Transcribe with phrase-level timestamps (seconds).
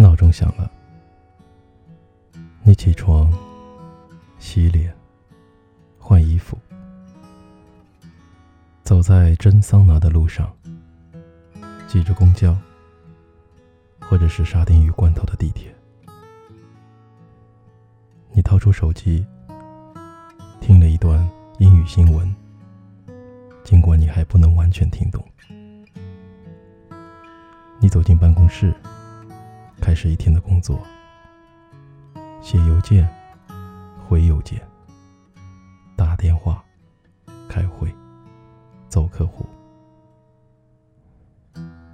[0.00, 0.70] 闹钟响了，
[2.62, 3.32] 你起床、
[4.38, 4.94] 洗脸、
[5.98, 6.56] 换衣服，
[8.84, 10.54] 走在蒸桑拿的路上，
[11.88, 12.56] 挤着公交，
[13.98, 15.74] 或者是沙丁鱼罐头的地铁，
[18.30, 19.26] 你掏出手机，
[20.60, 21.28] 听了一段
[21.58, 22.32] 英语新闻，
[23.64, 25.20] 尽管你还不能完全听懂。
[27.80, 28.72] 你走进办公室。
[29.80, 30.80] 开始一天的工作，
[32.40, 33.08] 写邮件、
[34.06, 34.60] 回邮件、
[35.96, 36.62] 打电话、
[37.48, 37.92] 开会、
[38.88, 39.46] 走客户。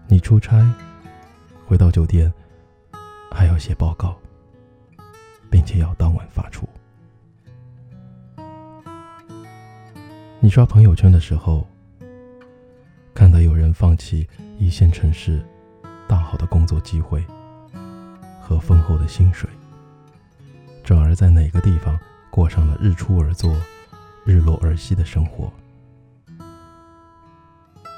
[0.09, 0.69] 你出差，
[1.67, 2.33] 回到酒店，
[3.31, 4.17] 还要写报告，
[5.51, 6.69] 并且要当晚发出。
[10.41, 11.67] 你刷朋友圈的时候，
[13.15, 14.29] 看到有人放弃
[14.59, 15.43] 一线城市
[16.07, 17.25] 大好的工作机会。
[18.47, 19.49] 和丰厚的薪水，
[20.85, 21.99] 转而在哪个地方
[22.31, 23.57] 过上了日出而作、
[24.27, 25.51] 日落而息的生活？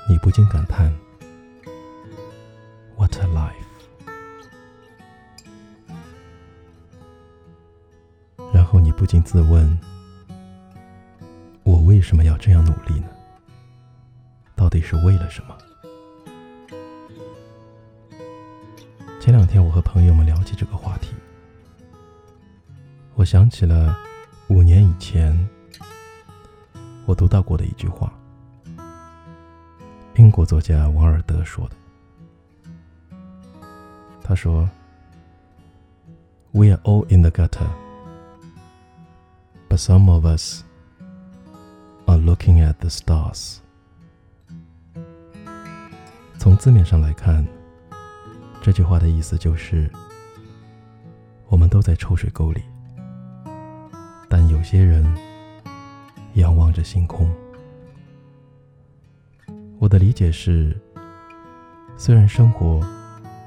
[0.08, 0.97] 你不禁感叹
[2.97, 3.50] ：“What a life！”
[8.55, 9.77] 然后你不禁自问
[11.64, 13.08] ：“我为什么要这样努力呢？
[14.55, 15.58] 到底是为了什么？”
[19.27, 21.08] 前两天，我和朋友们聊起这个话题，
[23.16, 23.98] 我想起了
[24.46, 25.36] 五年以前
[27.06, 28.12] 我读到过的一句话，
[30.14, 31.74] 英国作家王尔德说的。
[34.22, 34.70] 他说
[36.52, 37.66] ：“We are all in the gutter,
[39.68, 40.62] but some of us
[42.05, 43.56] are looking at the stars。”
[46.38, 47.44] 从字面上来看。
[48.67, 49.89] 这句话的意思就是，
[51.47, 52.61] 我们都在臭水沟里，
[54.29, 55.07] 但有些人
[56.35, 57.33] 仰望着星空。
[59.79, 60.77] 我的理解是，
[61.96, 62.85] 虽然生活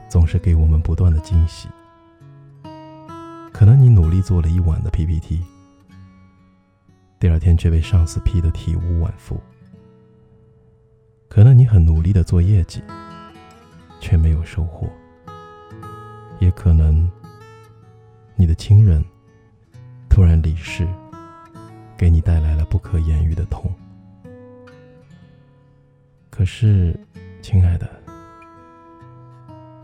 [0.07, 1.67] 总是给我们不断的惊喜，
[3.51, 5.43] 可能你努力做了一晚的 PPT，
[7.19, 9.35] 第二天却被上司批得体无完肤；
[11.27, 12.81] 可能你很努力的做业绩，
[13.99, 14.89] 却没有收获。
[18.69, 19.03] 亲人
[20.11, 20.87] 突然离世，
[21.97, 23.73] 给你带来了不可言喻的痛。
[26.29, 26.95] 可是，
[27.41, 27.89] 亲爱的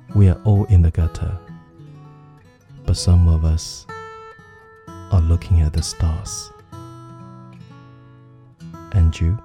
[0.10, 1.32] ，We are all in the gutter,
[2.86, 3.88] but some of us
[5.10, 6.52] are looking at the stars.
[8.92, 9.36] And you?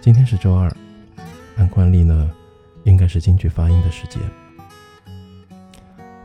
[0.00, 0.68] 今天是周二。
[1.56, 2.28] 按惯例呢，
[2.88, 4.20] 应该是京剧发音的时间。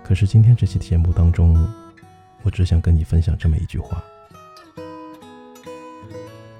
[0.03, 1.55] 可是今天这期节目当中，
[2.41, 4.01] 我只想跟你分享这么一句话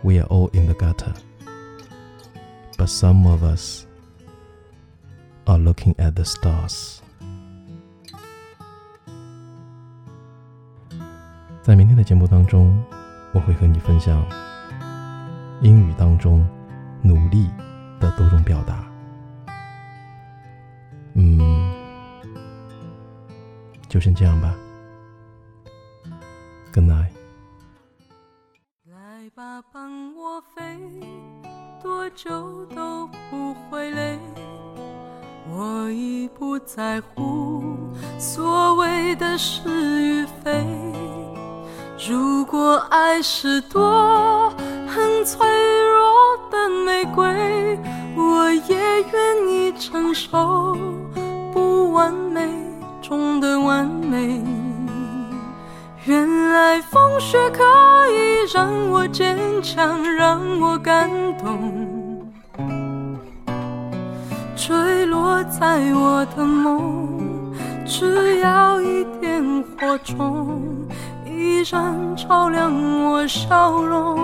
[0.01, 1.13] ：We are all in the gutter,
[2.77, 3.85] but some of us
[5.45, 6.99] are looking at the stars。
[11.61, 12.83] 在明天的节目当中，
[13.33, 14.25] 我会和你分享
[15.61, 16.45] 英语当中
[17.01, 17.49] 努力。
[18.03, 18.83] 的多种表达，
[23.93, 24.51] 就先这样吧。
[26.73, 27.11] Good night。
[28.89, 30.63] 来吧，伴我飞，
[31.79, 34.17] 多久都不会累。
[35.47, 39.69] 我已不在乎所谓的是
[40.01, 40.65] 与非。
[42.09, 44.49] 如果爱是朵
[44.87, 45.47] 很脆
[45.83, 47.77] 弱的玫瑰。
[48.15, 50.77] 我也愿意承受
[57.13, 57.61] 风雪可
[58.09, 62.27] 以让我坚强，让我感动。
[64.55, 67.53] 坠落在我的梦，
[67.85, 70.59] 只要一点火种，
[71.23, 72.73] 依然照亮
[73.03, 74.17] 我笑容。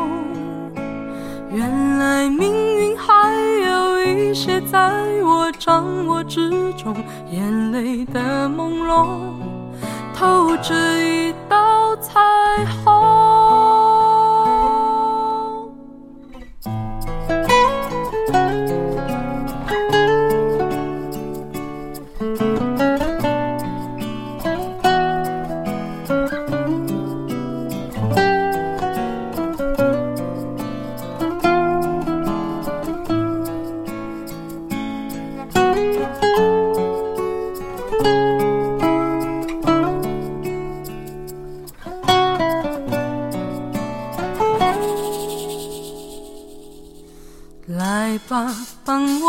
[1.52, 3.31] 原来命运还
[3.68, 4.92] 有一些在
[5.24, 6.96] 我掌握之中，
[7.30, 9.06] 眼泪的朦胧
[10.16, 10.74] 透着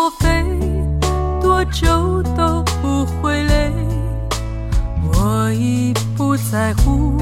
[0.02, 0.26] 我飞，
[1.42, 3.70] 多久都不会累。
[5.12, 7.18] 我已不在乎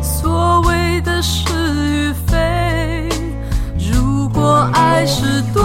[0.00, 1.50] 所谓的是
[1.84, 3.08] 与非。
[3.76, 5.61] 如果爱是多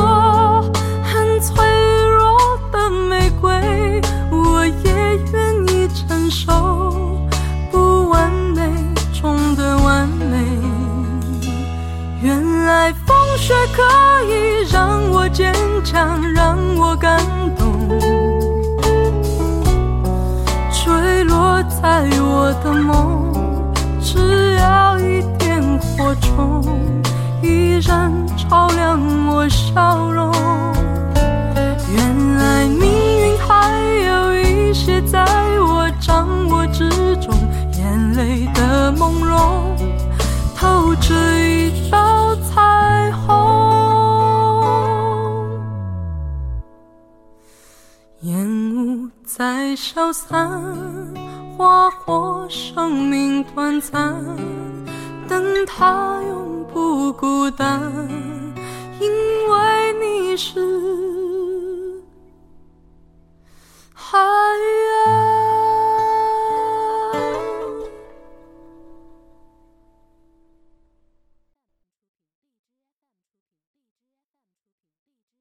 [12.19, 13.83] 原来风雪可
[14.23, 15.53] 以让我坚
[15.83, 17.19] 强，让我感
[17.55, 17.77] 动。
[20.71, 23.71] 坠落在我的梦，
[24.01, 24.96] 只要
[49.77, 50.59] 消散，
[51.56, 54.12] 花火生命短暂，
[55.29, 57.79] 灯塔永不孤单，
[59.00, 59.07] 因
[59.51, 61.16] 为你是。